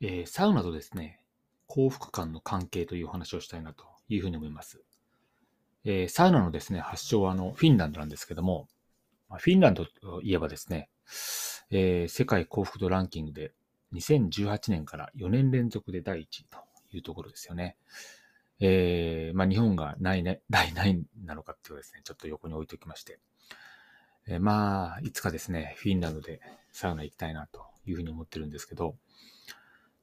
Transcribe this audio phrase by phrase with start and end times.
[0.00, 1.20] えー、サウナとですね、
[1.66, 4.82] 幸福感の関係というお話をしたいなというふうに思います。
[5.84, 8.68] えー、サウナのですね、発祥はあのフィンランドなんですけども、
[9.38, 10.88] フィンランドといえばですね、
[11.70, 13.52] えー、世界幸福度ランキングで
[13.94, 16.58] 2018年から4年連続で第1位と
[16.92, 17.76] いうところですよね。
[18.60, 23.18] えー、まあ、日本がないね、第何位なのかっていうのですね、ちょっと横に置いておきまして、
[24.26, 26.40] えー、まあ、いつかですね、フィンランドで
[26.72, 28.96] サウナ行きたいなというふうに思ってるんですけど、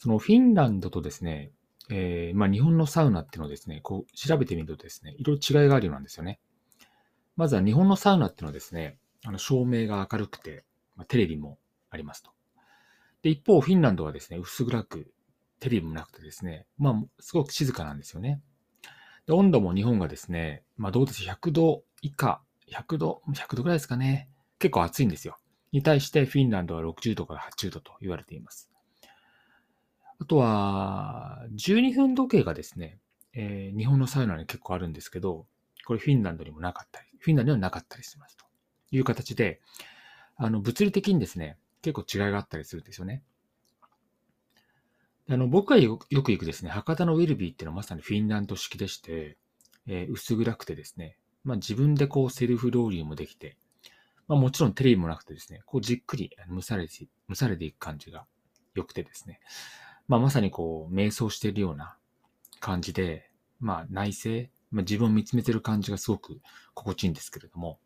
[0.00, 1.50] そのフィンランドとですね、
[1.90, 6.40] えー、まあ、日本のサウナっていうのをですね、こう調べてみるとですね、いろいろ違いがあるようなんですよね。
[7.36, 10.64] まずは日本のサウナっていうのはですね、あの照明が明るくて、
[10.96, 11.58] まあ、テレビも
[11.90, 12.30] ありますと。
[13.20, 15.12] で、一方、フィンランドはですね、薄暗く、
[15.58, 18.40] テレビもなくてですね、まあ、すごく静かなんですよね。
[19.26, 22.40] で、温度も日本がですね、まあどうです ?100 度以下、
[22.72, 24.30] 100度、100度ぐらいですかね。
[24.58, 25.36] 結構暑いんですよ。
[25.72, 28.69] に対してフィンランドは60度から80度と言われています。
[30.20, 32.98] あとは、12分時計がですね、
[33.32, 35.46] えー、日本のサウナに結構あるんですけど、
[35.86, 38.44] これフィンランドにもなかったり、フィンランドにはなかったりしますと
[38.90, 39.60] いう形で、
[40.36, 43.22] あの、物理的にですね、結構違いがあったりするんですよね。
[45.28, 49.38] あの、僕がよく行くですね、博多のウィルビーっていうのはまさにフィンランド式でして、
[49.86, 53.56] えー、薄暗くてですね、まあ自分でこうセルフローリーもできて、
[54.28, 58.26] まあもちろんテレビもなくてですね、こうじっくり蒸されて、蒸されていく感じが
[58.74, 59.40] 良くてですね、
[60.10, 61.96] まあまさにこう瞑想しているような
[62.58, 63.30] 感じで、
[63.60, 64.28] まあ内省、
[64.72, 66.40] まあ、自分を見つめてる感じがすごく
[66.74, 67.78] 心地いいんですけれども、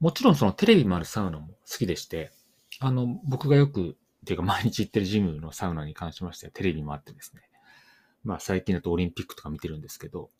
[0.00, 2.32] もちろんそのテレビもあるサウナも好きでして、
[2.80, 3.94] あの、僕がよくっ
[4.26, 7.42] ていうか毎日行ってるジムのサウナに関しましてはテレビもあってですね。
[8.24, 10.30] まあ最近だとオリンピックとか見てるんですけど、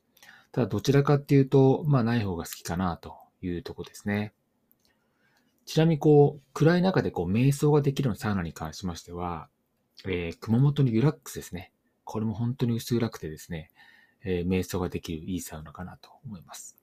[0.51, 4.35] ただどちらかっていうと、まあない方が好きかなというとこですね。
[5.67, 9.49] ちなみにこう、暗い中でこう、瞑想ができるサウナに関しましては、
[10.05, 11.73] えー、熊本のユラックスですね。
[12.05, 13.71] これも本当に薄暗くてですね、
[14.25, 16.77] えー、瞑想ができるいいサウナかなと思います。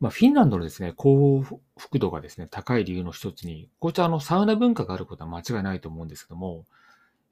[0.00, 1.42] まあ、フィンランドのですね、幸
[1.78, 6.66] 福度がですね、高い理由の一つに、こういったあの、サウナ文化があることは間違いないと思うんですけども、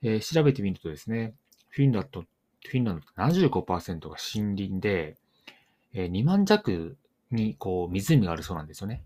[0.03, 1.35] えー、調べてみるとですね、
[1.69, 5.17] フィンランド、フィンランド75%が森林で、
[5.93, 6.97] えー、2万弱
[7.33, 9.03] にこう湖があるそうなんですよね。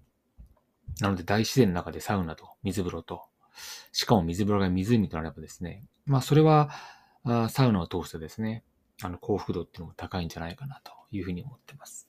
[1.00, 3.24] なので大自然の中でサウナと水風呂と、
[3.92, 6.70] しかも水風呂が湖となればですね、まあそれは
[7.25, 8.65] あサウナを通してですね、
[9.03, 12.09] あの幸福度っていうのも高いんじゃないかなというふうに思ってます。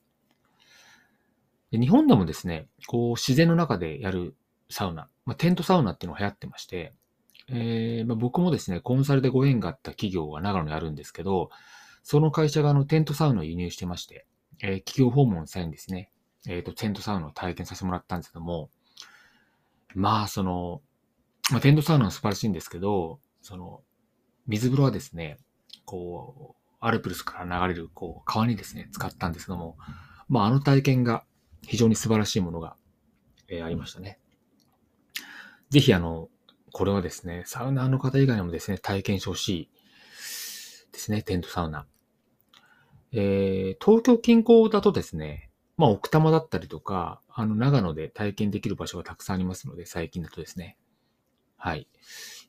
[1.72, 4.36] で日本でもですね、こう自然の中でやる
[4.70, 6.94] サウナ、まあ、テントサウナっていうのが流行ってまして、
[7.48, 11.50] えーまあ、僕もですね、コンサルでご縁があった企業が長野にあるんですけど、
[12.04, 14.26] その会社があのテントサウナを輸入してまして、
[14.62, 16.12] えー、企業訪問の際にですね、
[16.48, 18.70] えっ、ー、と、テントサウナを体験させてもらったんですけども、
[19.96, 20.82] まあ、その、
[21.52, 23.82] まあ、テントサウナは素晴らしいんですけど、その、
[24.48, 25.38] 水風呂はですね、
[25.86, 29.78] こう、アルプルスから流れる、こう、川にですね、使ったんですけども、
[30.28, 31.24] まあ、あの体験が
[31.62, 32.76] 非常に素晴らしいものが、
[33.48, 34.20] えー、ありましたね。
[35.70, 36.30] ぜひ、あの、
[36.72, 39.70] これはですね、サウナーの方以外にもですね、体験してほしい
[40.92, 41.86] ですね、テントサウナ。
[43.12, 50.78] えー、東京近郊だとですね、まあ、奥多摩だったりとか、あの、長野で体験できる場所がたくさんありますので、最近だとですね。
[51.66, 51.88] はい。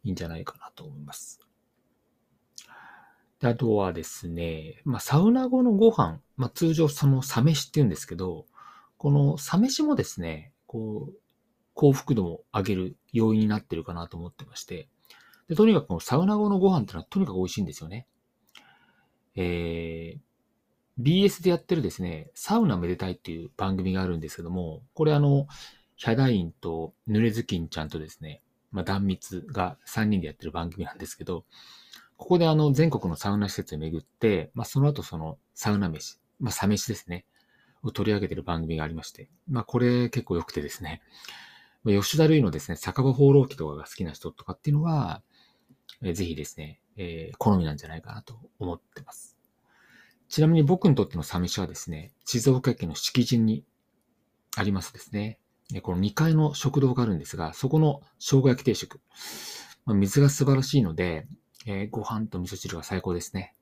[0.05, 1.41] いいんじゃないかなと思います。
[3.41, 8.45] であとはですね、まあ、サウナ後のご飯、まあ、通常そのサ飯って言うんですけど、
[8.99, 11.15] このサ飯もですね、こう、
[11.73, 14.91] 幸福度を上げる要因になってるかなと思ってまして、
[15.49, 18.07] でとにかくこのサウナ後のご飯ってのはとにかく美味しいんですよね。
[19.35, 25.47] えー、BS でやってるですね、サウナめでたいっていう番組があるんですけども、これあの、
[25.97, 28.43] ヒャダインと濡れずきんちゃんとですね、
[28.77, 31.47] まあ、断密が3人でやってる番組なんですけど、
[32.19, 37.25] ここであの、全国のサウナ施設を巡って、まあ、その後その、サウナ飯、まあ、サ飯ですね、
[37.83, 41.01] を取り上げてる番組がありまして、まあ、これ結構良くてですね、
[41.87, 45.23] 吉田類のですね、酒場放浪記とかが好きな人とかっていうのは、
[46.03, 49.39] えー、ぜひですね、えー、好みなんじゃないかなと思ってます。
[50.29, 53.65] ちなみに僕にとってのサ飯はですね、静岡県の敷地に
[54.55, 55.39] ありますですね。
[55.83, 59.01] この2階の食堂があるんですが、そこの生姜焼き定食。
[59.85, 61.27] まあ、水が素晴らしいので、
[61.67, 63.55] えー、ご飯と味噌汁が最高ですね。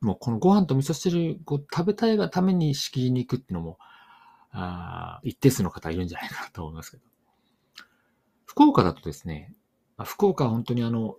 [0.00, 3.78] もうこのご飯と味噌汁を食べたいがために敷地に行くっていうのも、
[4.52, 7.02] あ一定数の方いるんじゃないかなと思いますけど。
[8.44, 9.54] 福岡だとですね、
[9.96, 11.16] あ福岡は本当にあの、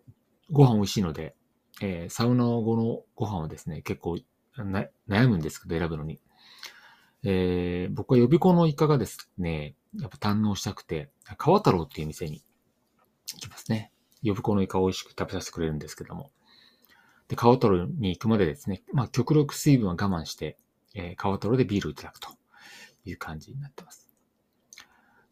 [0.52, 1.36] ご飯美味しいので、
[1.82, 4.18] えー、サウナ後のご飯はですね、結構
[4.58, 6.20] 悩むんですけど、選ぶのに。
[7.24, 12.44] えー、僕は予備校のイカがですね、やっぱ堪能したくて、川太郎っていう店に
[13.34, 13.92] 行きますね。
[14.24, 16.32] 呼子のイカを美味しく食べさせてくれるんですけども。
[17.28, 20.58] で、川トロに行くまでですね、まあ、極力水分は我慢して、
[20.96, 22.30] えー、川トロでビールをいただくと
[23.06, 24.08] いう感じになってます。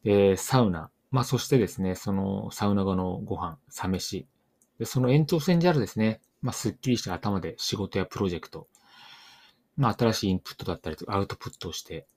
[0.04, 0.90] で、サウナ。
[1.12, 4.28] まあ、そしてですね、そのサウナ後のご飯、サ飯。
[4.78, 8.68] で、その延長線であるですね、まあ、すっきりした頭で仕事やプロジェクト、
[9.78, 12.08] まあ、新しいインプットだったりとかアウトプットをして、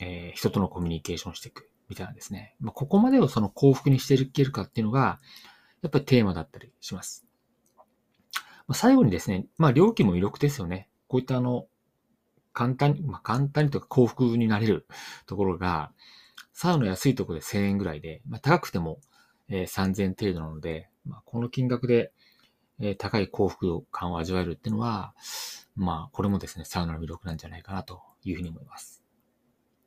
[0.00, 2.56] えー、人とのコミュニケーションしていくみたいなんですね。
[2.60, 5.20] まあ、ここまでをその幸福にしていけるかっていうのが、
[5.82, 7.26] やっぱりテーマだったりします。
[8.66, 10.88] まあ、最後にですね、まあ、料金も魅力ですよね。
[11.08, 11.66] こういったあの、
[12.52, 14.86] 簡単に、まあ、簡単にとか幸福になれる
[15.26, 15.92] ところが、
[16.52, 19.00] サウナ安いところで1000円ぐらいで、まあ、高くても、
[19.48, 22.12] えー、3000程度なので、まあ、この金額で、
[22.80, 25.14] え、高い幸福感を味わえるっていうのは、
[25.76, 29.02] まあ、これもですね、サウナの魅力なんじゃないかなというふうに思います。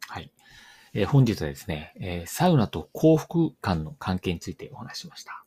[0.08, 0.32] はい。
[0.94, 5.47] えー、本日はですね、えー、サウナと幸福感の関係についてお話ししました。